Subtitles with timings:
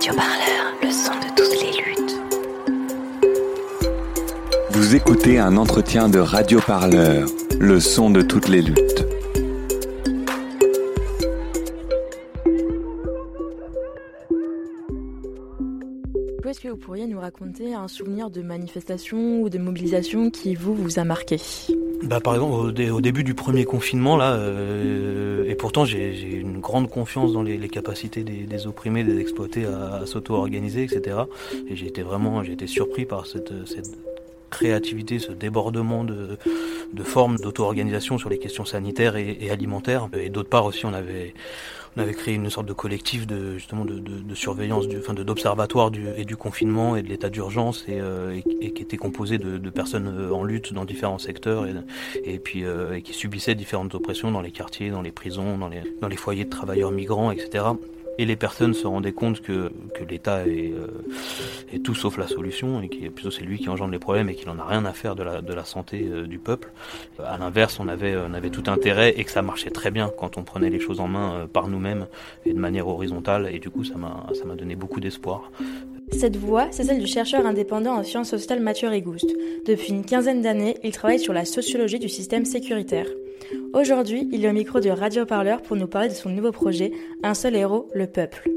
[0.00, 2.16] Radio Parleur, le son de toutes les luttes.
[4.70, 9.04] Vous écoutez un entretien de Radio Parleur, le son de toutes les luttes.
[16.48, 20.74] Est-ce que vous pourriez nous raconter un souvenir de manifestation ou de mobilisation qui vous
[20.74, 21.36] vous a marqué?
[22.02, 26.88] Bah, par exemple, au, début du premier confinement, là, euh, et pourtant j'ai une grande
[26.88, 31.18] confiance dans les, capacités des, opprimés, des exploités à, s'auto-organiser, etc.
[31.68, 33.52] Et j'ai été vraiment, j'ai été surpris par cette,
[34.50, 36.36] créativité, ce débordement de,
[37.04, 40.08] formes d'auto-organisation sur les questions sanitaires et, et alimentaires.
[40.18, 41.34] Et d'autre part aussi, on avait
[41.96, 45.90] on avait créé une sorte de collectif de justement de, de, surveillance, du, enfin d'observatoire
[45.90, 50.08] du, et du confinement et de l'état d'urgence et, euh, qui était composé de, personnes
[50.08, 51.66] euh, en lutte dans différents secteurs
[52.24, 55.82] et, puis euh, qui subissaient différentes oppressions dans les quartiers, dans les prisons, dans les,
[56.00, 57.64] dans les foyers de travailleurs migrants, etc
[58.20, 62.82] et les personnes se rendaient compte que, que l'État est, euh, tout sauf la solution
[62.82, 64.92] et que plutôt c'est lui qui engendre les problèmes et qu'il n'en a rien à
[64.92, 66.70] faire de la, de la santé euh, du peuple.
[67.24, 70.36] À l'inverse, on avait, on avait tout intérêt et que ça marchait très bien quand
[70.36, 72.08] on prenait les choses en main euh, par nous-mêmes
[72.44, 75.50] et de manière horizontale et du coup ça m'a donné beaucoup d'espoir.
[76.12, 79.34] Cette voix, c'est celle du chercheur indépendant en sciences sociales Mathieu Rigouste.
[79.64, 83.06] Depuis une quinzaine d'années, il travaille sur la sociologie du système sécuritaire.
[83.72, 86.92] Aujourd'hui, il est au micro de Radio Parleur pour nous parler de son nouveau projet,
[87.22, 88.50] Un seul héros, le peuple.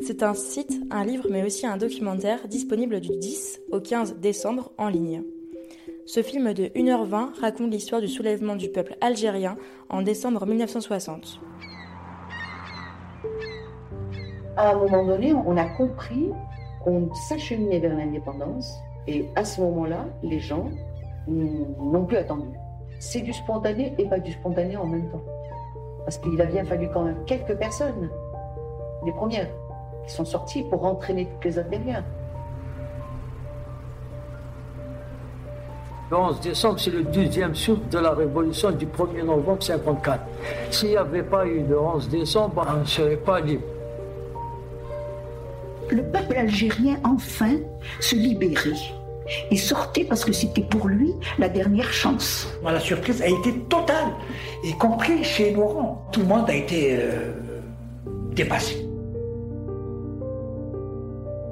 [0.00, 4.72] C'est un site, un livre, mais aussi un documentaire disponible du 10 au 15 décembre
[4.78, 5.22] en ligne.
[6.06, 9.56] Ce film de 1h20 raconte l'histoire du soulèvement du peuple algérien
[9.88, 11.40] en décembre 1960.
[14.56, 16.30] À un moment donné, on a compris
[16.82, 18.72] qu'on s'acheminait vers l'indépendance
[19.06, 20.70] et à ce moment-là, les gens
[21.26, 22.48] n'ont plus attendu
[23.04, 25.22] c'est du spontané et pas du spontané en même temps.
[26.04, 28.08] Parce qu'il a bien fallu quand même quelques personnes,
[29.04, 29.48] les premières,
[30.06, 32.02] qui sont sorties pour entraîner toutes les intérieurs.
[36.10, 40.20] Le 11 décembre, c'est le deuxième souffle de la révolution du 1er novembre 54.
[40.70, 43.64] S'il n'y avait pas eu le 11 décembre, on ne serait pas libre.
[45.90, 47.56] Le peuple algérien, enfin,
[48.00, 48.72] se libérait
[49.50, 52.48] et sortait parce que c'était pour lui la dernière chance.
[52.62, 54.12] La surprise a été totale,
[54.62, 56.08] y compris chez Laurent.
[56.12, 57.32] Tout le monde a été euh,
[58.32, 58.86] dépassé.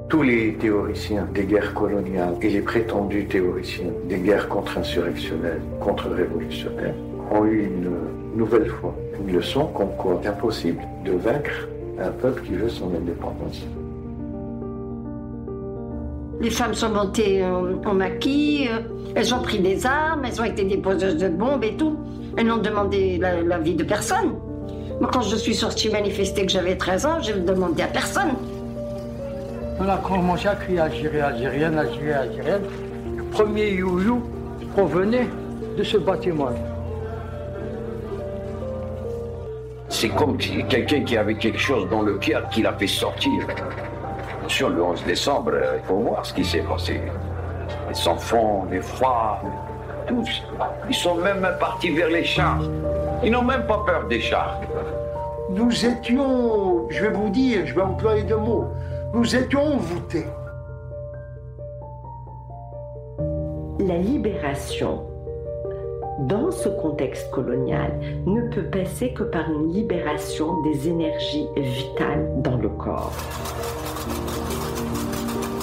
[0.09, 6.93] Tous les théoriciens des guerres coloniales et les prétendus théoriciens des guerres contre-insurrectionnelles, contre-révolutionnaires
[7.31, 7.89] ont eu une
[8.35, 11.67] nouvelle fois une leçon comme quoi c'est impossible de vaincre
[11.99, 13.65] un peuple qui veut son indépendance.
[16.43, 18.79] Les femmes sont montées en, maquis, euh,
[19.15, 21.97] elles ont pris des armes, elles ont été déposeuses de bombes et tout.
[22.37, 24.33] Elles n'ont demandé la, vie de personne.
[24.99, 28.33] Moi, quand je suis sortie manifester que j'avais 13 ans, je ne demandé à personne.
[29.79, 32.63] On a commencé à crier Algérie, Algérienne, Algérie, Algérienne.
[33.15, 34.21] Le premier you-you
[34.73, 35.29] provenait
[35.77, 36.49] de ce bâtiment.
[39.87, 43.31] C'est comme quelqu'un qui avait quelque chose dans le pied qui l'a fait sortir.
[44.53, 47.01] Sur le 11 décembre, euh, il faut voir ce qui s'est passé.
[47.89, 49.41] Les enfants, les froids,
[50.05, 50.43] tous.
[50.87, 52.61] Ils sont même partis vers les chars.
[53.23, 54.61] Ils n'ont même pas peur des chars.
[55.49, 58.67] Nous étions, je vais vous dire, je vais employer deux mots,
[59.11, 60.27] nous étions voûtés.
[63.79, 65.03] La libération
[66.27, 72.57] dans ce contexte colonial, ne peut passer que par une libération des énergies vitales dans
[72.57, 73.13] le corps.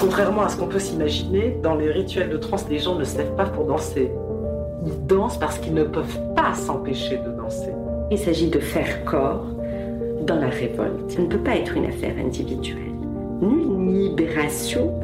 [0.00, 3.18] Contrairement à ce qu'on peut s'imaginer, dans les rituels de trance, les gens ne se
[3.18, 4.10] lèvent pas pour danser.
[4.86, 7.72] Ils dansent parce qu'ils ne peuvent pas s'empêcher de danser.
[8.10, 9.46] Il s'agit de faire corps
[10.26, 11.10] dans la révolte.
[11.10, 12.92] Ça ne peut pas être une affaire individuelle.
[13.40, 14.94] Nulle libération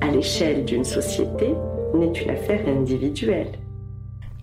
[0.00, 1.54] à l'échelle d'une société
[1.94, 3.52] n'est une affaire individuelle.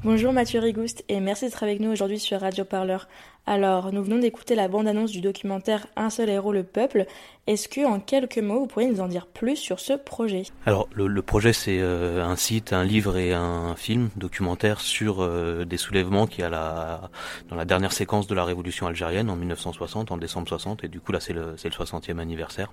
[0.05, 3.07] Bonjour Mathieu Rigouste et merci d'être avec nous aujourd'hui sur Radio Parleur.
[3.47, 7.07] Alors, nous venons d'écouter la bande-annonce du documentaire Un seul héros, le peuple.
[7.47, 10.43] Est-ce que, en quelques mots, vous pourriez nous en dire plus sur ce projet?
[10.67, 15.65] Alors, le, projet, c'est euh, un site, un livre et un film documentaire sur euh,
[15.65, 17.09] des soulèvements qui a la
[17.49, 20.99] dans la dernière séquence de la révolution algérienne en 1960, en décembre 60, et du
[20.99, 22.71] coup là, c'est le, c'est le 60e anniversaire.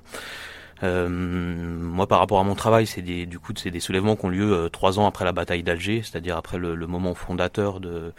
[0.83, 4.25] Euh, moi, par rapport à mon travail, c'est des, du coup, c'est des soulèvements qui
[4.25, 7.81] ont lieu euh, trois ans après la bataille d'Alger, c'est-à-dire après le, le, moment fondateur
[7.81, 8.13] de,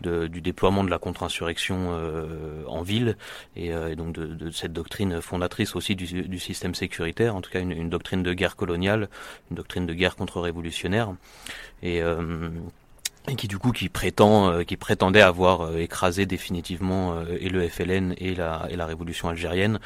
[0.00, 3.16] de, du déploiement de la contre-insurrection euh, en ville,
[3.54, 7.50] et, et donc de, de, cette doctrine fondatrice aussi du, du, système sécuritaire, en tout
[7.50, 9.08] cas une, une, doctrine de guerre coloniale,
[9.50, 11.12] une doctrine de guerre contre-révolutionnaire.
[11.82, 12.02] Et
[13.28, 17.48] et qui du coup qui prétend euh, qui prétendait avoir euh, écrasé définitivement euh, et
[17.48, 19.78] le FLN et la et la révolution algérienne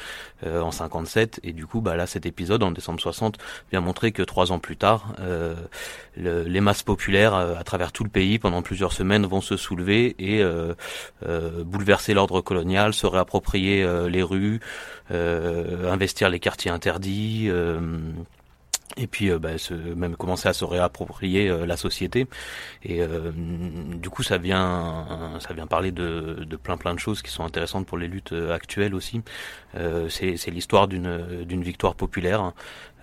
[0.43, 3.37] en 57 et du coup bah là cet épisode en décembre 60
[3.71, 5.13] vient montrer que trois ans plus tard
[6.17, 10.43] les masses populaires à travers tout le pays pendant plusieurs semaines vont se soulever et
[11.63, 14.61] bouleverser l'ordre colonial se réapproprier les rues
[15.11, 17.51] investir les quartiers interdits
[18.97, 22.27] et puis euh, bah, se, même commencer à se réapproprier euh, la société.
[22.83, 27.21] Et euh, du coup ça vient ça vient parler de, de, plein plein de choses
[27.21, 29.21] qui sont intéressantes pour les luttes actuelles aussi.
[30.09, 32.53] C'est l'histoire d'une d'une victoire populaire.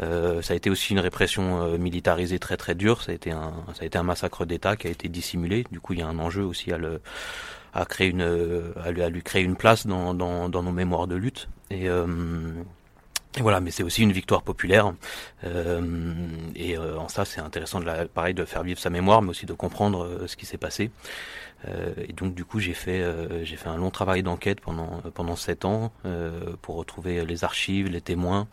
[0.00, 3.02] Ça a été aussi une répression militarisée très très dure.
[3.02, 5.64] Ça a été un ça a été un massacre d'État qui a été dissimulé.
[5.70, 7.00] Du coup il y a un enjeu aussi à le
[7.74, 11.06] à créer une à lui, à lui créer une place dans, dans, dans nos mémoires
[11.06, 11.48] de lutte.
[11.70, 11.88] Et
[13.42, 14.92] voilà, mais c'est aussi une victoire populaire.
[15.44, 16.14] Euh,
[16.54, 19.30] et euh, en ça, c'est intéressant, de la, pareil, de faire vivre sa mémoire, mais
[19.30, 20.90] aussi de comprendre euh, ce qui s'est passé.
[21.66, 25.02] Euh, et donc du coup j'ai fait euh, j'ai fait un long travail d'enquête pendant
[25.12, 28.46] pendant sept ans euh, pour retrouver les archives, les témoins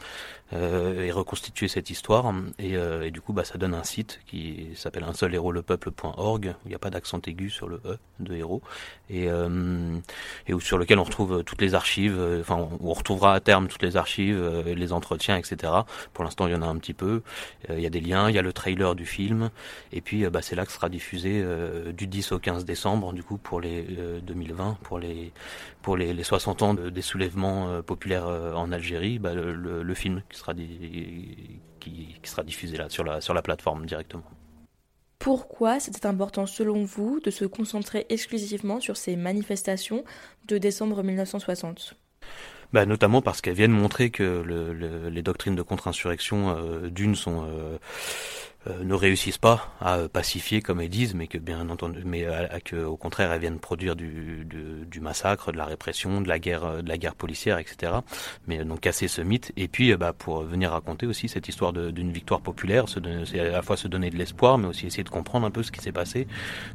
[0.52, 2.32] et reconstituer cette histoire.
[2.60, 5.64] Et, et, du coup bah ça donne un site qui s'appelle un seul héros le
[5.64, 8.62] peuple.org où il n'y a pas d'accent aigu sur le e de héros
[9.10, 12.18] et et sur lequel on retrouve toutes les archives.
[12.40, 15.74] Enfin on retrouvera à terme toutes les archives, les entretiens, etc.
[16.14, 17.24] Pour l'instant il y en a un petit peu.
[17.70, 19.50] Il y a des liens, il y a le trailer du film
[19.92, 21.44] et puis bah, c'est là que sera diffusé
[21.92, 23.84] du 10 au 15 décembre du coup pour les
[24.24, 25.32] 2020 euh, pour les
[25.82, 30.38] pour les, 60 ans des soulèvements euh, populaires euh, en Algérie bah, le, film qui
[30.38, 34.24] sera qui, qui, sera diffusé là sur la sur la plateforme directement.
[35.20, 40.04] Pourquoi c'était important selon vous de se concentrer exclusivement sur ces manifestations
[40.48, 41.96] de décembre 1960
[42.74, 47.78] bah, notamment parce qu'elles viennent montrer que le, les doctrines de contre-insurrection d'une sont euh,
[48.84, 52.76] ne réussissent pas à pacifier comme elles disent, mais que bien entendu, mais à, que
[52.76, 56.82] au contraire elles viennent produire du, du, du, massacre, de la répression, de la guerre,
[56.82, 57.94] de la guerre policière, etc.
[58.48, 61.74] Mais donc casser ce mythe et puis euh, bah, pour venir raconter aussi cette histoire
[61.74, 65.10] d'une victoire populaire, c'est à la fois se donner de l'espoir, mais aussi essayer de
[65.10, 66.28] comprendre un peu ce qui s'est passé,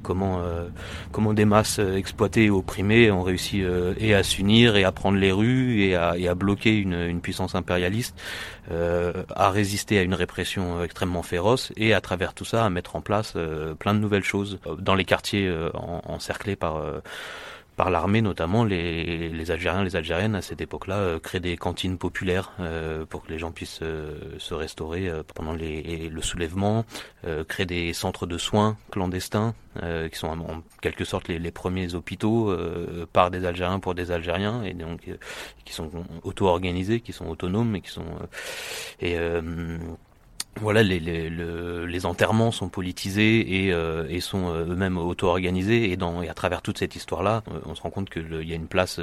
[0.02, 0.68] comment euh,
[1.10, 3.62] comment des masses exploitées et opprimées ont réussi
[3.98, 7.20] et à s'unir et à prendre les rues et à, et à bloquer une, une
[7.20, 8.16] puissance impérialiste,
[8.70, 13.00] à résister à une répression extrêmement féroce et à travers tout ça à mettre en
[13.00, 16.82] place euh, plein de nouvelles choses euh, dans les quartiers euh, encerclés par
[17.76, 22.52] par l'armée notamment, les, les, Algériens, les Algériennes à cette époque-là créent des cantines populaires
[23.08, 26.84] pour que les gens puissent se restaurer pendant le soulèvement,
[27.48, 32.54] créent des centres de soins clandestins qui sont en quelque sorte les, premiers hôpitaux
[33.14, 35.08] par des Algériens pour des Algériens et donc
[35.64, 35.90] qui sont
[36.22, 38.04] auto-organisés, qui sont autonomes et qui sont
[40.56, 45.90] voilà, les, les, les, enterrements sont politisés et, euh, et sont euh, eux-mêmes auto-organisés.
[45.90, 48.52] Et, dans, et à travers toute cette histoire-là, euh, on se rend compte qu'il y
[48.52, 49.00] a une place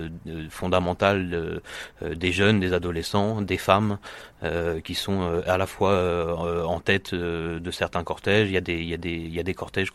[0.50, 1.62] fondamentale
[2.04, 3.98] des jeunes, des adolescents, des femmes
[4.84, 8.50] qui sont à la fois en tête de certains cortèges.
[8.50, 9.92] Il y a des, il y a des, il y a des cortèges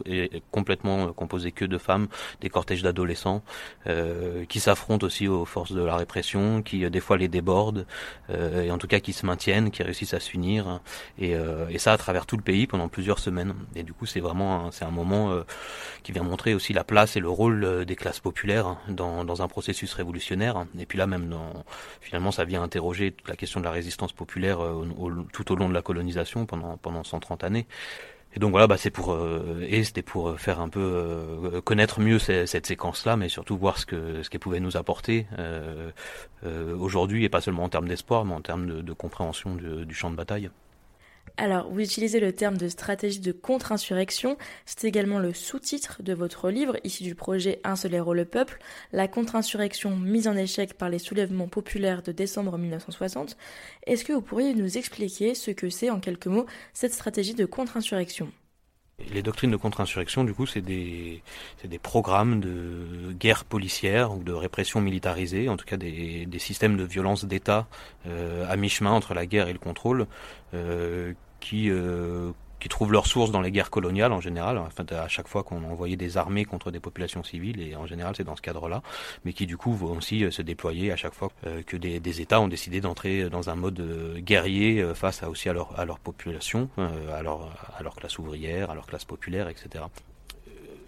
[0.50, 2.08] complètement composés que de femmes,
[2.40, 3.42] des cortèges d'adolescents
[4.48, 7.86] qui s'affrontent aussi aux forces de la répression, qui des fois les débordent,
[8.30, 10.80] et en tout cas qui se maintiennent, qui réussissent à s'unir.
[11.18, 13.54] Et euh, et ça à travers tout le pays pendant plusieurs semaines.
[13.74, 15.42] Et du coup, c'est vraiment c'est un moment euh,
[16.02, 19.42] qui vient montrer aussi la place et le rôle euh, des classes populaires dans, dans
[19.42, 20.64] un processus révolutionnaire.
[20.78, 21.34] Et puis là, même
[22.00, 24.58] finalement, ça vient interroger la question de la résistance populaire
[25.32, 27.66] tout au long de la colonisation pendant pendant 130 années.
[28.34, 29.16] Et donc voilà, bah c'est pour
[29.60, 34.22] et c'était pour faire un peu connaître mieux cette séquence-là, mais surtout voir ce que
[34.22, 35.26] ce qu'elle pouvait nous apporter
[36.78, 40.16] aujourd'hui et pas seulement en termes d'espoir, mais en termes de compréhension du champ de
[40.16, 40.50] bataille.
[41.36, 44.36] Alors, vous utilisez le terme de stratégie de contre-insurrection.
[44.66, 48.58] C'est également le sous-titre de votre livre, issu du projet Un seul héros le peuple,
[48.92, 53.36] la contre-insurrection mise en échec par les soulèvements populaires de décembre 1960.
[53.86, 57.46] Est-ce que vous pourriez nous expliquer ce que c'est, en quelques mots, cette stratégie de
[57.46, 58.30] contre-insurrection?
[59.12, 61.22] Les doctrines de contre-insurrection, du coup, c'est des,
[61.82, 66.84] programmes de guerre policière ou de répression militarisée, en tout cas des, des systèmes de
[66.84, 67.66] violence d'État
[68.06, 70.06] euh, à mi-chemin entre la guerre et le contrôle,
[70.54, 75.08] euh, qui, euh, qui trouvent leur source dans les guerres coloniales en général, enfin, à
[75.08, 78.36] chaque fois qu'on envoyait des armées contre des populations civiles, et en général c'est dans
[78.36, 78.82] ce cadre-là,
[79.24, 82.20] mais qui du coup vont aussi euh, se déployer à chaque fois euh, que des,
[82.20, 85.98] États ont décidé d'entrer dans un mode euh, guerrier face aussi à leur, à leur
[85.98, 89.84] population, à, leur, à leur classe ouvrière, à leur classe populaire, etc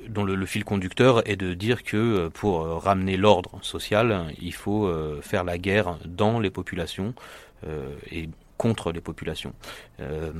[0.09, 4.93] dont le, le, fil conducteur est de dire que pour ramener l'ordre social, il faut
[5.23, 7.14] faire la guerre dans les populations
[8.11, 9.53] et contre les populations.
[10.01, 10.33] Euh,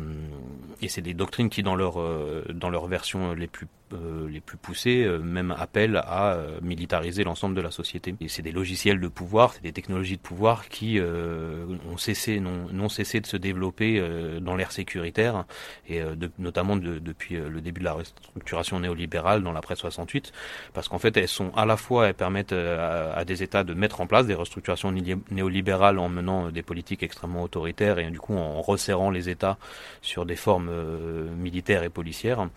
[0.81, 4.41] et c'est des doctrines qui, dans leur, euh, dans leur version les plus euh, les
[4.41, 8.15] plus poussés euh, même appellent à euh, militariser l'ensemble de la société.
[8.23, 12.89] Et c'est des logiciels de pouvoir, c'est des technologies de pouvoir qui ont cessé, non,
[12.89, 14.03] cessé de se développer
[14.41, 15.45] dans l'ère sécuritaire
[15.89, 16.03] et
[16.39, 20.33] notamment depuis le début de la restructuration néolibérale dans l'après 68,
[20.73, 24.01] parce qu'en fait elles sont à la fois elles permettent à, des États de mettre
[24.01, 24.93] en place des restructurations
[25.31, 29.59] néolibérales en menant des politiques extrêmement autoritaires et du coup en resserrant les États
[30.03, 30.71] sur des formes
[31.37, 32.49] militaires et policières.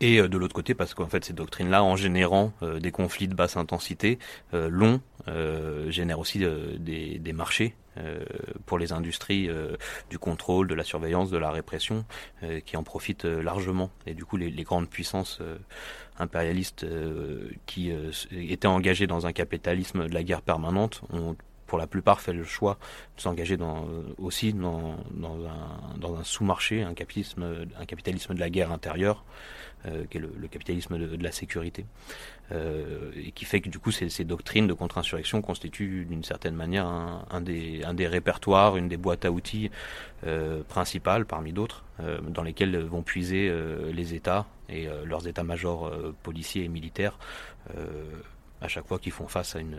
[0.00, 3.28] Et euh, de l'autre côté, parce qu'en fait, ces doctrines-là, en générant euh, des conflits
[3.28, 4.18] de basse intensité
[4.52, 5.00] euh, longs,
[5.88, 7.74] génèrent aussi des, marchés
[8.66, 9.48] pour les industries
[10.10, 12.04] du contrôle, de la surveillance, de la répression,
[12.66, 13.90] qui en profitent largement.
[14.06, 15.40] Et du coup, les grandes puissances
[16.18, 16.84] impérialistes
[17.64, 17.90] qui
[18.30, 21.36] étaient engagées dans un capitalisme de la guerre permanente ont
[21.74, 22.78] pour la plupart fait le choix
[23.16, 29.24] de s'engager dans, aussi dans, un, sous-marché, un capitalisme, un capitalisme de la guerre intérieure,
[29.86, 31.84] euh, qui est le, capitalisme de, la sécurité,
[32.52, 36.86] euh, et qui fait que du coup ces, doctrines de contre-insurrection constituent d'une certaine manière
[36.86, 39.72] un, des, répertoires, une des boîtes à outils
[40.24, 45.92] euh, principales parmi d'autres, euh, dans lesquelles vont puiser euh, les États et leurs états-majors
[46.22, 47.18] policiers et militaires
[48.60, 49.76] à chaque fois qu'ils font face à une,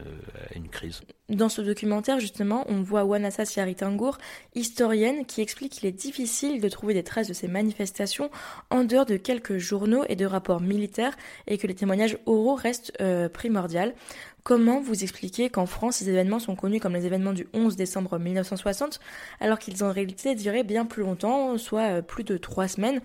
[0.71, 1.01] crise.
[1.29, 4.17] Dans ce documentaire, justement, on voit Wanassa Siaritangour,
[4.53, 8.29] historienne, qui explique qu'il est difficile de trouver des traces de ces manifestations
[8.69, 11.15] en dehors de quelques journaux et de rapports militaires
[11.47, 13.65] et que les témoignages oraux restent euh, primordiaux.
[14.45, 18.19] Comment vous expliquez qu'en France, ces événements sont connus comme les événements du 11 décembre
[18.19, 18.99] 1960,
[19.39, 23.01] alors qu'ils en réalité duré bien plus longtemps, soit euh, plus de trois semaines?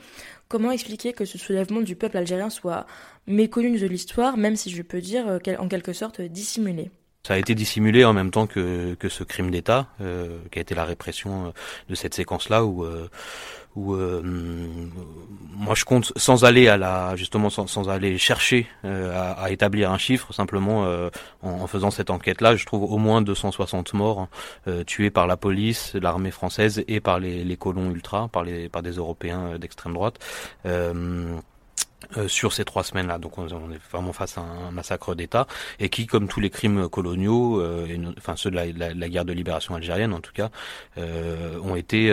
[0.48, 2.84] Comment expliquer que ce soulèvement du peuple algérien soit
[3.26, 6.90] méconnu de l'histoire, même si je peux dire euh, en quelque sorte dissimulé?
[7.22, 10.62] Ça a été dissimulé en même temps que, que ce crime d'État, euh, qui a
[10.62, 11.50] été la répression euh,
[11.90, 13.10] de cette séquence-là, où, euh,
[13.76, 14.22] où euh,
[15.54, 19.98] moi je compte sans aller à la justement sans, aller chercher à, à, établir un
[19.98, 20.82] chiffre, simplement
[21.42, 24.28] en, en, faisant cette enquête-là, je trouve au moins 260 morts
[24.86, 28.82] tués par la police, l'armée française et par les, les colons ultras, par les par
[28.82, 30.18] des Européens d'extrême droite.
[32.16, 33.18] Euh, sur ces trois semaines-là.
[33.18, 35.46] Donc on, est vraiment face à un massacre d'État
[35.78, 39.74] et qui, comme tous les crimes coloniaux, euh, enfin ceux de la, guerre de libération
[39.74, 40.50] algérienne en tout cas,
[40.96, 42.10] euh, ont été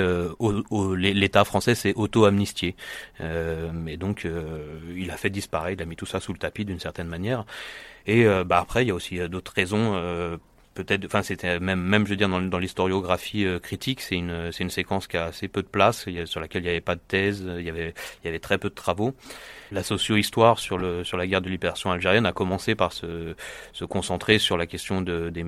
[0.97, 2.75] l'État français s'est auto-amnistié.
[3.21, 4.27] mais donc
[4.95, 7.45] il a fait disparaître, il a mis tout ça sous le tapis d'une certaine manière.
[8.07, 9.95] Et bah après il y a aussi d'autres raisons
[10.77, 14.63] peut-être, enfin c'était même même je veux dire dans, l'historiographie euh, critique, c'est une c'est
[14.63, 17.01] une séquence qui a assez peu de place, sur laquelle il n'y avait pas de
[17.07, 19.15] thèse, il y avait il y avait très peu de travaux.
[19.71, 23.35] La socio-histoire sur le sur la guerre de libération algérienne a commencé par se
[23.73, 25.45] se concentrer sur la question de des,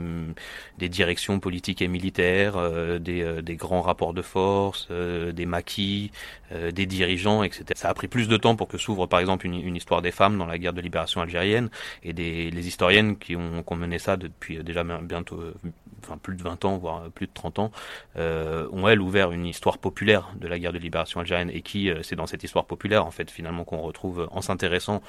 [0.78, 6.12] des directions politiques et militaires, euh, des euh, des grands rapports de force, des maquis,
[6.52, 7.66] des dirigeants, etc.
[7.76, 10.12] Ça a pris plus de temps pour que s'ouvre par exemple une, une, histoire des
[10.12, 11.70] femmes dans la guerre de libération algérienne
[12.04, 15.54] et des les historiennes qui ont, qui ont mené ça depuis déjà bien euh,
[16.03, 17.72] enfin plus de 20 ans, voire plus de 30 ans,
[18.18, 21.89] euh, ont elles ouvert une histoire populaire de la guerre de libération algérienne et qui,
[21.89, 25.01] euh, c'est dans cette histoire populaire en fait finalement qu'on retrouve en s'intéressant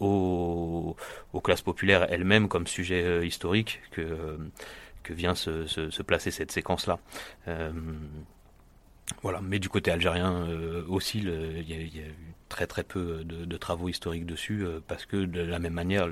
[0.00, 0.96] aux,
[1.42, 4.38] classes populaires elles-mêmes comme sujet historique que
[5.12, 6.98] vient se, placer cette séquence-là.
[9.22, 10.46] Voilà, mais du côté algérien
[10.88, 12.14] aussi, il y, a eu
[12.54, 16.08] très très peu de, travaux historiques dessus euh, parce que de la même manière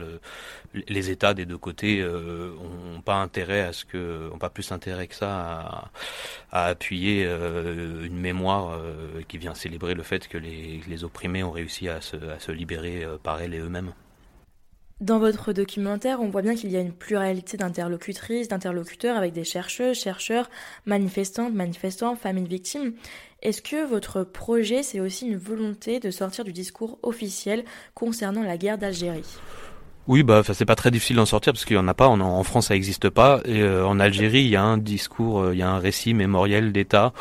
[0.75, 2.53] les États des deux côtés euh,
[2.97, 5.91] ont pas intérêt à ce que ont pas plus intérêt que ça
[6.51, 8.81] à, appuyer euh, une mémoire
[9.29, 13.07] qui vient célébrer le fait que les, opprimés ont réussi à se, à se libérer
[13.23, 13.93] par elles et eux-mêmes.
[15.03, 19.43] Dans votre documentaire, on voit bien qu'il y a une pluralité d'interlocutrices, d'interlocuteurs avec des
[19.43, 20.49] chercheuses, chercheurs,
[20.87, 22.93] manifestantes, manifestants, familles victimes.
[23.43, 28.57] Est-ce que votre projet, c'est aussi une volonté de sortir du discours officiel concernant la
[28.57, 29.27] guerre d'Algérie?
[30.07, 32.07] Oui, bah, c'est pas très difficile d'en sortir parce qu'il y en a pas.
[32.07, 33.41] En, France, ça n'existe pas.
[33.45, 36.15] Et euh, en Algérie, il y a un discours, euh, il y a un récit
[36.15, 37.13] mémoriel d'État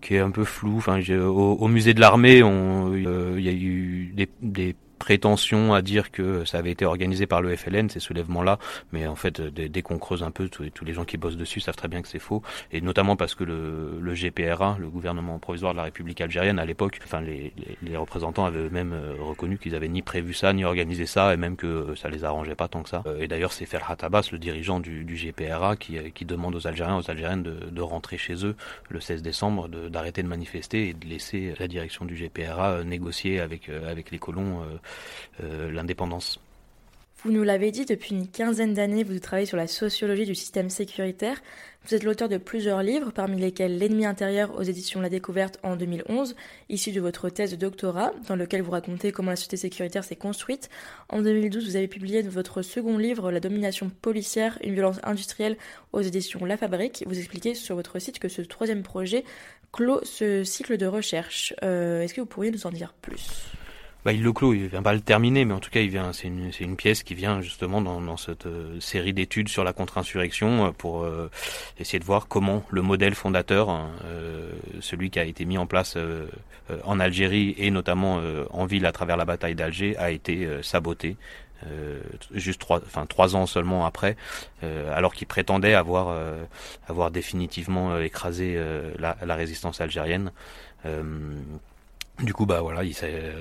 [0.00, 0.78] qui est un peu flou.
[0.78, 6.44] Enfin, au, musée de l'armée, euh, il y a eu des prétention à dire que
[6.44, 8.58] ça avait été organisé par le FLN, ces soulèvements-là,
[8.92, 11.76] mais en fait, dès, qu'on creuse un peu, tous, les gens qui bossent dessus savent
[11.76, 15.78] très bien que c'est faux, et notamment parce que le, GPRA, le gouvernement provisoire de
[15.78, 17.52] la République algérienne, à l'époque, enfin, les,
[17.96, 21.56] représentants avaient eux-mêmes euh, reconnu qu'ils avaient ni prévu ça, ni organisé ça, et même
[21.56, 23.02] que ça les arrangeait pas tant que ça.
[23.06, 27.10] Euh, et d'ailleurs, c'est Ferhat Abbas, le dirigeant du, GPRA, qui, demande aux Algériens, aux
[27.10, 28.54] Algériennes de, de rentrer chez eux
[28.88, 33.40] le 16 décembre, d'arrêter de, manifester et de laisser la direction du GPRA euh, négocier
[33.40, 34.78] avec, avec les colons euh,
[35.40, 36.40] l'indépendance.
[37.24, 40.70] Vous nous l'avez dit, depuis une quinzaine d'années, vous travaillez sur la sociologie du système
[40.70, 41.42] sécuritaire.
[41.84, 45.74] Vous êtes l'auteur de plusieurs livres, parmi lesquels L'ennemi intérieur aux éditions La Découverte en
[45.74, 46.36] 2011,
[46.68, 50.14] issu de votre thèse de doctorat, dans lequel vous racontez comment la société sécuritaire s'est
[50.14, 50.70] construite.
[51.08, 55.56] En 2012, vous avez publié votre second livre, La domination policière, une violence industrielle,
[55.92, 57.02] aux éditions La Fabrique.
[57.04, 59.24] Vous expliquez sur votre site que ce troisième projet
[59.72, 61.52] clôt ce cycle de recherche.
[61.64, 63.57] Euh, est-ce que vous pourriez nous en dire plus?
[64.08, 66.14] Bah, il le clôt, il vient pas le terminer, mais en tout cas, il vient.
[66.14, 70.70] C'est une, pièce qui vient justement dans, cette euh, série d'études sur la contre-insurrection euh,
[70.70, 71.30] pour euh,
[71.78, 73.90] essayer de voir comment le modèle fondateur, hein,
[74.80, 75.98] celui qui a été mis en place
[76.84, 81.16] en Algérie et notamment en ville à travers la bataille d'Alger, a été saboté.
[82.32, 82.64] juste
[83.08, 84.16] trois, ans seulement après,
[84.62, 86.16] alors qu'il prétendait avoir
[86.88, 88.58] avoir définitivement écrasé
[88.98, 90.32] la, la, résistance algérienne.
[92.20, 93.32] Du coup, bah voilà, il s'est,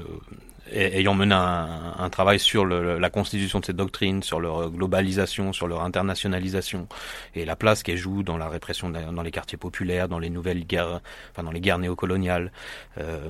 [0.71, 5.53] ayant mené un, un travail sur le, la constitution de cette doctrine, sur leur globalisation,
[5.53, 6.87] sur leur internationalisation
[7.35, 10.65] et la place qu'elle joue dans la répression dans les quartiers populaires, dans les nouvelles
[10.65, 12.51] guerres, enfin dans les guerres néocoloniales.
[12.97, 13.29] Euh,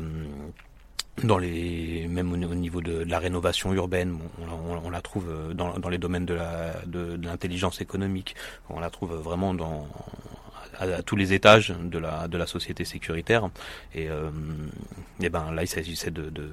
[1.24, 5.90] dans les même au niveau de, la rénovation urbaine, on, on, la trouve dans, dans
[5.90, 8.36] les domaines de la de, l'intelligence économique,
[8.70, 9.88] on la trouve vraiment dans
[10.80, 13.50] à, tous les étages de la de la société sécuritaire.
[13.94, 14.30] Et, euh,
[15.22, 16.50] et ben là il s'agissait de, de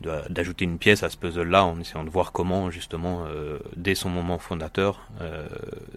[0.00, 4.10] d'ajouter une pièce à ce puzzle-là en essayant de voir comment justement euh, dès son
[4.10, 5.48] moment fondateur euh,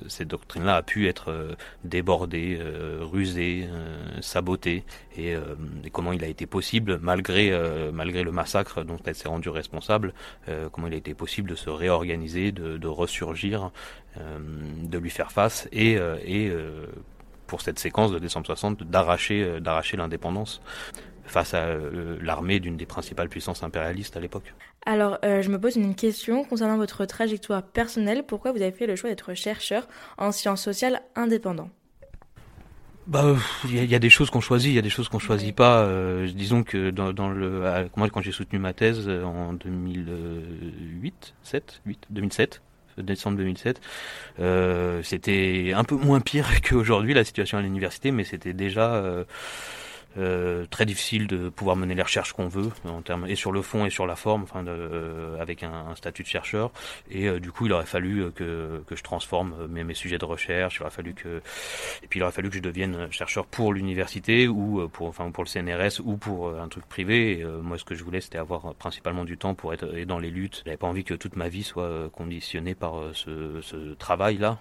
[0.07, 2.59] cette doctrine-là a pu être euh, débordée,
[3.01, 3.67] rusée,
[4.21, 4.83] sabotée
[5.17, 7.51] et, et, comment il a été possible malgré
[7.91, 10.13] malgré le massacre dont elle s'est rendue responsable,
[10.71, 13.71] comment il a été possible de se réorganiser, de, de ressurgir,
[14.17, 16.51] de lui faire face et, et
[17.49, 20.61] pour cette séquence de décembre 60 d'arracher d'arracher l'indépendance
[21.29, 24.53] face à euh, l'armée d'une des principales puissances impérialistes à l'époque.
[24.85, 28.23] Alors, euh, je me pose une question concernant votre trajectoire personnelle.
[28.25, 29.87] Pourquoi vous avez fait le choix d'être chercheur
[30.17, 31.69] en sciences sociales indépendant?
[33.07, 35.17] Bah, il y, y, a des choses qu'on choisit, il y a des choses qu'on
[35.17, 35.81] choisit pas.
[35.81, 41.33] Euh, disons que dans, dans le, moi, quand j'ai soutenu ma thèse euh, en 2008,
[41.41, 42.61] 7, 8, 2007,
[43.01, 43.81] décembre 2007,
[44.39, 49.03] euh, c'était un peu moins pire qu'aujourd'hui la situation à l'université, mais c'était déjà
[50.17, 53.51] euh, euh, très difficile de pouvoir mener les recherches qu'on veut en termes et sur
[53.51, 56.71] le fond et sur la forme, enfin euh, avec un, un, statut de chercheur.
[57.09, 60.25] Et euh, du coup, il aurait fallu que, que je transforme mes, mes, sujets de
[60.25, 60.77] recherche.
[60.77, 61.41] Il aurait fallu que
[62.03, 65.43] et puis il aurait fallu que je devienne chercheur pour l'université ou pour enfin pour
[65.43, 67.39] le CNRS ou pour un truc privé.
[67.39, 70.29] Et, moi, ce que je voulais, c'était avoir principalement du temps pour être dans les
[70.29, 70.63] luttes.
[70.65, 74.57] J'avais pas envie que toute ma vie soit conditionnée par ce, ce travail-là.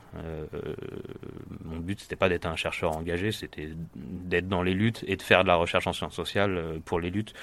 [1.64, 5.22] mon but, c'était pas d'être un chercheur engagé, c'était d'être dans les luttes et de
[5.22, 7.34] faire de la recherche en sciences sociales euh, pour les luttes.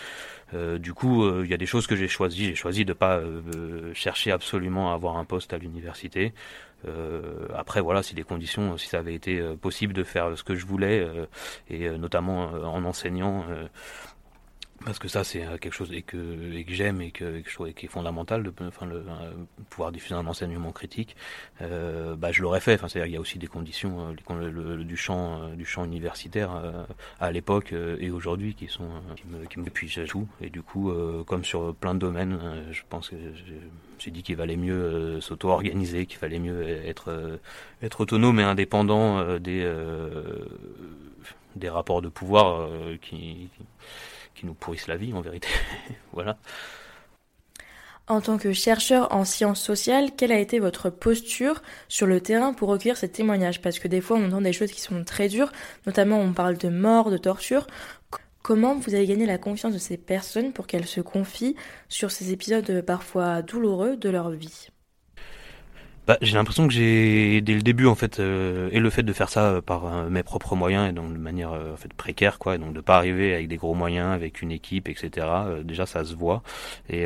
[0.54, 2.46] Euh, du coup, euh, il y a des choses que j'ai choisies.
[2.46, 3.22] J'ai choisi de pas
[3.94, 6.34] chercher absolument à avoir un poste à l'université.
[7.56, 10.66] après, voilà, si les conditions, si ça avait été possible de faire ce que je
[10.68, 11.08] voulais,
[11.70, 13.44] et notamment en enseignant
[14.84, 17.42] parce que ça c'est euh, quelque chose et que, et que j'aime et que, et
[17.42, 19.32] que, je trouve qui est fondamental de enfin, le, euh,
[19.70, 21.16] pouvoir diffuser un enseignement critique
[21.62, 22.74] euh, bah, je l'aurais fait.
[22.74, 26.84] Enfin c'est il y a aussi des conditions euh, du champ du champ universitaire euh,
[27.20, 30.28] à l'époque et aujourd'hui qui sont qui me qui me tout.
[30.42, 30.92] Et du coup
[31.26, 32.40] comme sur plein de domaines
[32.72, 33.16] je pense que
[34.00, 37.40] j'ai dit qu'il valait mieux s'auto-organiser qu'il fallait mieux être
[37.82, 39.70] être autonome et indépendant des
[41.56, 42.70] des rapports de pouvoir
[43.02, 43.66] qui, qui
[44.36, 45.48] qui nous pourrissent la vie en vérité.
[48.08, 52.54] En tant que chercheur en sciences sociales, quelle a été votre posture sur le terrain
[52.54, 53.64] pour recueillir ces témoignages?
[53.64, 55.52] Parce que des fois, on entend des choses qui sont très dures,
[55.88, 57.66] notamment on parle de mort, de torture.
[58.44, 61.56] Comment vous avez gagné la confiance de ces personnes pour qu'elles se confient
[61.90, 64.70] sur ces épisodes parfois douloureux de leur vie?
[66.08, 69.12] Bah, j'ai l'impression que j'ai dès le début en fait euh, et le fait de
[69.12, 71.92] faire ça euh, par euh, mes propres moyens et donc de manière euh, en fait
[71.94, 75.28] précaire quoi, et donc de pas arriver avec des gros moyens, avec une équipe, etc.
[75.64, 76.44] Déjà ça se voit
[76.90, 77.06] et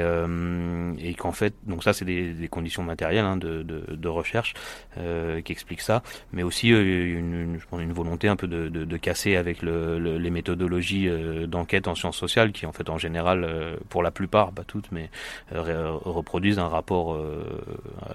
[0.99, 4.53] et qu'en fait donc ça c'est des, des, conditions matérielles hein, de, de, de, recherche
[4.95, 9.35] qui expliquent ça, mais aussi une, une, une volonté un peu de, de, de casser
[9.35, 11.09] avec le, le, les méthodologies
[11.47, 13.47] d'enquête en sciences sociales qui en fait en général
[13.89, 15.09] pour la plupart pas toutes mais
[15.51, 17.17] reproduisent un rapport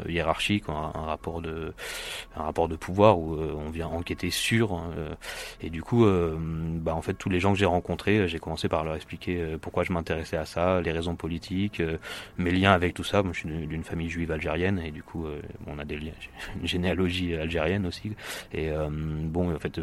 [0.08, 1.72] hiérarchique un, rapport de
[2.36, 5.14] un rapport de pouvoir où euh, on vient enquêter sur euh,
[5.60, 8.68] et du coup euh, bah en fait tous les gens que j'ai rencontrés j'ai commencé
[8.68, 11.82] par leur expliquer pourquoi je m'intéressais à ça les raisons politiques
[12.38, 13.22] mes liens avec tout ça.
[13.22, 15.26] Moi je suis d'une famille juive algérienne et du coup
[15.66, 16.12] on a des liens
[16.60, 18.12] une généalogie algérienne aussi.
[18.52, 18.70] Et
[19.24, 19.80] bon en fait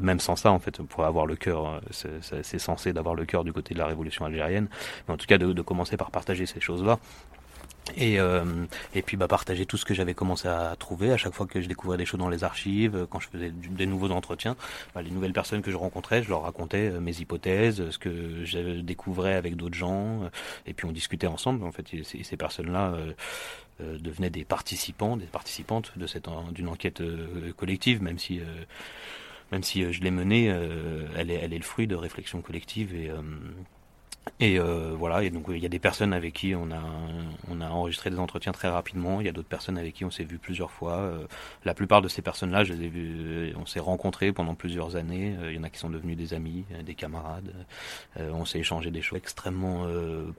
[0.00, 3.52] même sans ça en fait pour avoir le cœur c'est censé d'avoir le cœur du
[3.52, 4.68] côté de la révolution algérienne.
[5.06, 6.98] Mais en tout cas de, de commencer par partager ces choses là
[7.96, 8.44] Et, euh,
[8.94, 11.60] et puis bah, partager tout ce que j'avais commencé à trouver à chaque fois que
[11.60, 14.56] je découvrais des choses dans les archives, quand je faisais des nouveaux entretiens,
[14.94, 18.44] bah, les nouvelles personnes que je rencontrais, je leur racontais euh, mes hypothèses, ce que
[18.44, 20.28] je découvrais avec d'autres gens, euh,
[20.66, 21.64] et puis on discutait ensemble.
[21.64, 22.94] En fait, ces, ces personnes-là
[23.80, 27.02] euh, devenaient des participants, des participantes de cette d'une enquête
[27.56, 28.40] collective, même si
[29.52, 30.46] même si je l'ai menée,
[31.16, 33.10] elle est elle est le fruit de réflexions collectives et
[34.40, 36.82] et euh, voilà, et donc il y a des personnes avec qui on a
[37.50, 39.20] on a enregistré des entretiens très rapidement.
[39.20, 40.96] Il y a d'autres personnes avec qui on s'est vu plusieurs fois.
[40.96, 41.26] Euh,
[41.64, 45.36] la plupart de ces personnes-là, je les ai vues, on s'est rencontrés pendant plusieurs années.
[45.40, 47.52] Euh, il y en a qui sont devenus des amis, des camarades.
[48.18, 49.86] on s'est échangé des choses extrêmement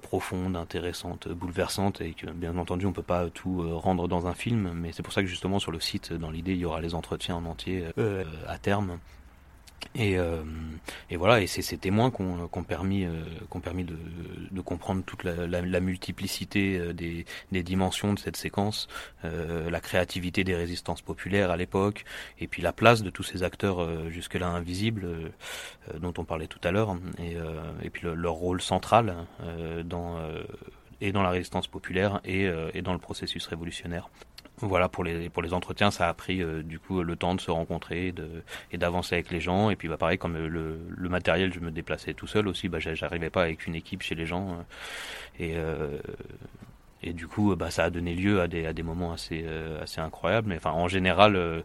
[0.02, 4.72] profondes, intéressantes, bouleversantes, et que bien entendu on peut pas tout rendre dans un film,
[4.74, 6.96] mais c'est pour ça que justement sur le site, dans l'idée, il y aura les
[6.96, 7.86] entretiens en entier
[8.48, 9.00] à terme.
[9.96, 10.44] Et, euh,
[11.10, 13.24] et, voilà, et c'est ces témoins qui ont, permis, euh,
[13.64, 13.98] permis de,
[14.52, 18.88] de, comprendre toute la, la, multiplicité euh, des, des, dimensions de cette séquence,
[19.26, 22.06] euh, la créativité des résistances populaires à l'époque,
[22.40, 25.32] et puis la place de tous ces acteurs euh, jusque-là invisibles
[26.00, 27.36] dont on parlait tout à l'heure, et,
[27.82, 29.16] et, puis le, leur rôle central
[29.86, 30.18] dans
[31.02, 34.10] et dans la résistance populaire et, et dans le processus révolutionnaire.
[34.62, 37.40] Voilà pour les pour les entretiens, ça a pris euh, du coup le temps de
[37.42, 39.70] se rencontrer de, et d'avancer avec les gens.
[39.70, 42.68] Et puis bah pareil comme le, le matériel, je me déplaçais tout seul aussi.
[42.68, 44.56] Bah j'arrivais pas avec une équipe chez les gens euh,
[45.40, 46.00] et euh,
[47.04, 49.46] et du coup bah ça a donné lieu à des à des moments assez
[49.82, 50.50] assez incroyables.
[50.50, 51.64] Mais enfin en général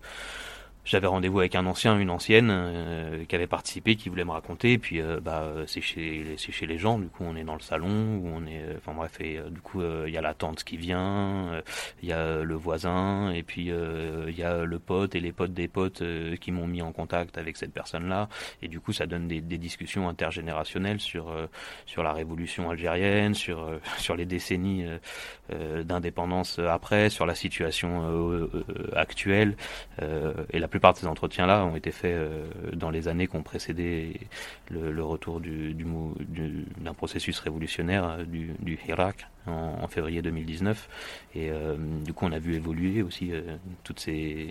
[0.84, 4.72] j'avais rendez-vous avec un ancien, une ancienne euh, qui avait participé, qui voulait me raconter.
[4.72, 6.98] Et puis, euh, bah, c'est chez, chez les gens.
[6.98, 8.62] Du coup, on est dans le salon, où on est.
[8.62, 11.62] Euh, enfin bref, et du coup, il y a la tante qui vient,
[12.02, 13.70] il y a le voisin, et puis
[14.28, 16.02] il y a le pote et les potes des potes
[16.40, 18.28] qui m'ont mis en contact avec cette personne-là.
[18.62, 21.32] Et du coup, ça donne des, des discussions intergénérationnelles sur
[21.86, 23.68] sur la révolution algérienne, sur
[23.98, 24.84] sur les décennies
[25.84, 28.50] d'indépendance après, sur la situation
[28.94, 29.56] actuelle
[30.00, 33.44] et la plupart de ces entretiens-là ont été faits euh, dans les années qui ont
[33.44, 34.18] précédé
[34.72, 35.72] le, retour du,
[36.78, 40.88] d'un processus révolutionnaire euh, du, du Hirak en, février 2019.
[41.36, 43.30] Et euh, du coup, on a vu évoluer aussi
[43.84, 44.48] toutes ces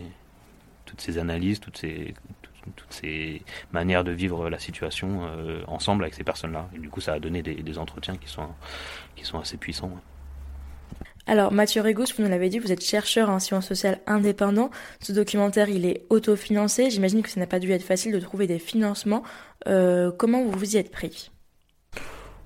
[1.18, 1.84] analyses, toutes
[2.90, 3.42] ces
[3.74, 5.28] manières de vivre la situation
[5.68, 6.70] ensemble avec ces personnes-là.
[6.74, 9.92] Et du coup, ça a donné des, entretiens qui sont assez puissants.
[11.26, 14.70] Alors Mathieu Régous, vous nous l'avez dit, vous êtes chercheur en sciences sociales indépendant.
[15.00, 16.90] Ce documentaire, il est autofinancé.
[16.90, 19.24] J'imagine que ça n'a pas dû être facile de trouver des financements.
[19.68, 21.32] Euh, comment vous vous y êtes pris?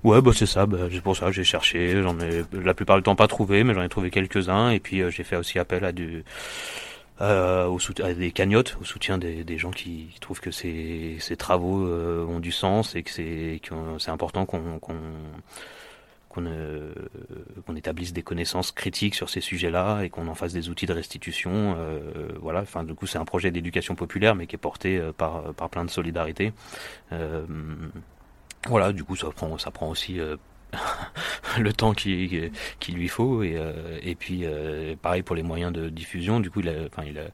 [0.03, 0.67] Ouais, bah c'est ça.
[0.67, 2.01] Bah, c'est pour ça que j'ai cherché.
[2.03, 4.69] J'en ai la plupart du temps pas trouvé, mais j'en ai trouvé quelques-uns.
[4.69, 6.23] Et puis euh, j'ai fait aussi appel euh,
[7.19, 12.95] à des cagnottes, au soutien des, gens qui, trouvent que ces, travaux ont du sens
[12.95, 14.79] et que c'est important qu'on
[16.37, 16.93] qu'on euh,
[17.65, 20.93] qu'on établisse des connaissances critiques sur ces sujets-là et qu'on en fasse des outils de
[20.93, 21.75] restitution.
[21.77, 25.11] Euh, voilà, enfin du coup c'est un projet d'éducation populaire mais qui est porté euh,
[25.11, 26.53] par par plein de solidarité.
[28.67, 30.19] voilà, du coup ça prend ça prend aussi
[31.59, 33.57] le temps qu'il qui lui faut et,
[34.01, 34.45] et puis
[35.01, 37.27] pareil pour les moyens de diffusion du coup il a, enfin, il a,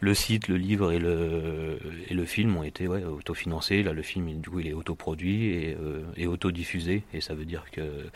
[0.00, 3.82] le site, le livre et le, et le film ont été ouais, autofinancés.
[3.82, 7.02] Là, le film, du coup, il est autoproduit et, euh, et autodiffusé.
[7.12, 8.06] Et ça veut dire que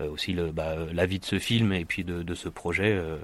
[0.00, 3.18] euh, aussi bah, la vie de ce film et puis de, de ce projet euh,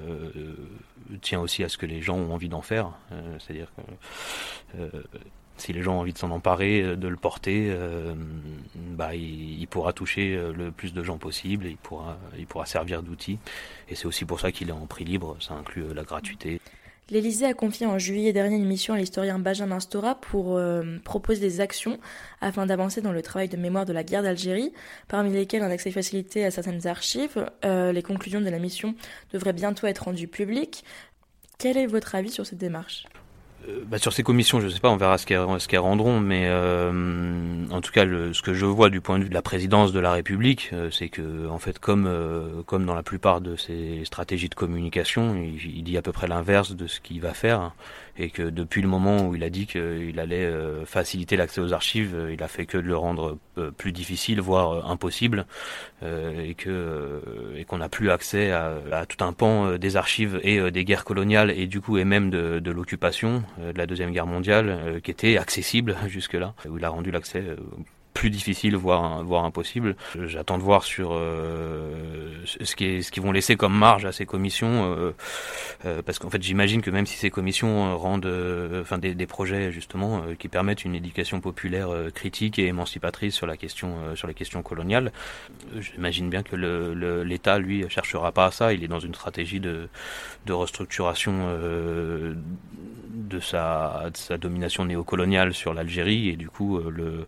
[1.21, 2.93] tient aussi à ce que les gens ont envie d'en faire.
[3.39, 5.03] C'est-à-dire que
[5.59, 7.73] si les gens ont envie de s'en emparer, de le porter,
[8.75, 13.03] bah, il, il, pourra toucher le plus de gens possible il pourra, il pourra servir
[13.03, 13.39] d'outil.
[13.89, 16.61] Et c'est aussi pour ça qu'il est en prix libre, ça inclut la gratuité.
[17.11, 21.41] L'Élysée a confié en juillet dernier une mission à l'historien Benjamin Stora pour euh, proposer
[21.41, 21.99] des actions
[22.41, 24.73] afin d'avancer dans le travail de mémoire de la guerre d'Algérie,
[25.09, 27.51] parmi lesquelles un accès facilité à certaines archives.
[27.65, 28.95] Euh, les conclusions de la mission
[29.33, 30.85] devraient bientôt être rendues publiques.
[31.59, 33.05] Quel est votre avis sur cette démarche?
[33.87, 37.67] Bah sur ces commissions, je ne sais pas, on verra ce qu'elles rendront, mais euh,
[37.71, 39.93] en tout cas, le, ce que je vois du point de vue de la présidence
[39.93, 42.09] de la République, euh, c'est que, en fait, comme
[42.67, 46.27] comme dans la plupart de ces stratégies de communication, il, il dit à peu près
[46.27, 47.73] l'inverse de ce qu'il va faire
[48.19, 51.73] et que depuis le moment où il a dit qu'il allait euh, faciliter l'accès aux
[51.73, 55.47] archives, euh, il a fait que de le rendre euh, plus difficile, voire impossible,
[56.05, 57.23] et que
[57.57, 61.53] et qu'on n'a plus accès à, tout un pan des archives et des guerres coloniales
[61.53, 65.37] et du coup et même de, de l'occupation de la deuxième guerre mondiale qui était
[65.37, 67.45] accessible jusque là, où il a rendu l'accès
[68.23, 69.97] plus difficile, voire voire impossible.
[70.27, 71.91] J'attends de voir sur euh,
[72.45, 75.11] ce qui ce qu'ils vont laisser comme marge à ces commissions, euh,
[75.87, 78.33] euh, parce qu'en fait j'imagine que même si ces commissions rendent,
[78.81, 84.15] enfin des, projets justement qui permettent une éducation populaire critique et émancipatrice sur la question
[84.15, 85.11] sur les questions coloniales,
[85.81, 86.55] j'imagine bien que
[87.25, 88.73] l'État le, lui cherchera pas à ça.
[88.73, 89.89] Il est dans une stratégie de
[90.47, 91.33] de restructuration
[93.33, 97.27] de sa, de sa domination néocoloniale sur l'Algérie et du coup le,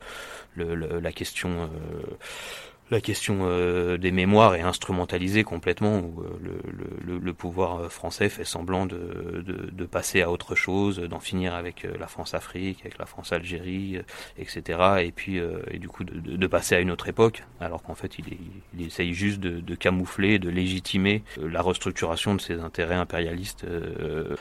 [0.56, 8.44] la question euh, euh, des mémoires est instrumentalisée complètement, où euh, le, pouvoir français fait
[8.44, 13.98] semblant de, passer à autre chose, d'en finir avec la France-Afrique, avec la France-Algérie,
[14.38, 14.78] etc.
[15.02, 15.38] Et puis,
[15.70, 19.40] et du coup, de, passer à une autre époque, alors qu'en fait, il, essaye juste
[19.40, 23.66] de, camoufler, de légitimer la restructuration de ses intérêts impérialistes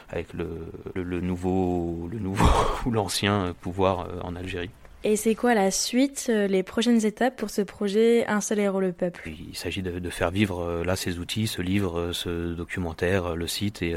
[0.10, 2.48] avec le, nouveau, le nouveau
[2.86, 4.70] ou l'ancien pouvoir en Algérie.
[5.06, 8.80] Et c'est quoi la suite, euh, les prochaines étapes pour ce projet Un seul héros
[8.80, 9.30] le peuple?
[9.50, 13.48] Il s'agit de, faire vivre euh, là ces outils, ce livre, euh, ce documentaire, le
[13.48, 13.94] site, et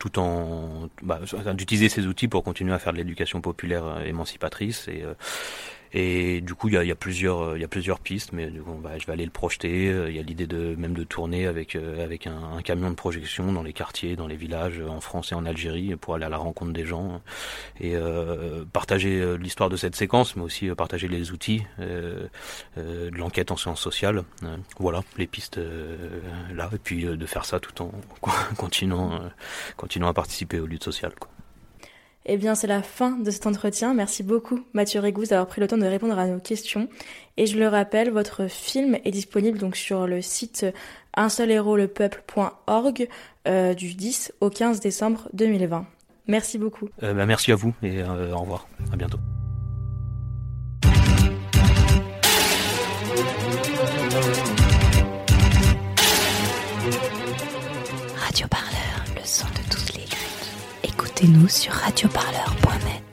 [0.00, 1.20] tout en bah,
[1.54, 5.04] d'utiliser ces outils pour continuer à faire de l'éducation populaire émancipatrice et
[5.94, 8.50] et du coup, il y a, y a, plusieurs, il y a plusieurs pistes, mais
[8.66, 9.86] on va, je vais aller le projeter.
[10.08, 13.62] Il y a l'idée de même de tourner avec avec un, camion de projection dans
[13.62, 16.72] les quartiers, dans les villages, en France et en Algérie, pour aller à la rencontre
[16.72, 17.20] des gens
[17.80, 22.26] et euh, partager l'histoire de cette séquence, mais aussi partager les outils euh,
[22.76, 24.24] de l'enquête en sciences sociales.
[24.78, 25.60] voilà, les pistes
[26.52, 27.92] là, et puis de faire ça tout en
[28.56, 29.20] continuant,
[29.76, 31.14] continuant à participer aux luttes sociales.
[31.18, 31.30] Quoi.
[32.26, 33.92] Eh bien, c'est la fin de cet entretien.
[33.92, 36.88] Merci beaucoup, Mathieu Régouze, d'avoir pris le temps de répondre à nos questions.
[37.36, 40.64] Et je le rappelle, votre film est disponible donc sur le site
[41.16, 43.08] un seul héros le peuple.org
[43.46, 45.86] euh, du 10 au 15 décembre 2020.
[46.26, 46.88] Merci beaucoup.
[47.02, 48.66] Euh, bah, merci à vous et euh, au revoir.
[48.92, 49.18] À bientôt.
[61.26, 63.03] nous sur radioparleur.net.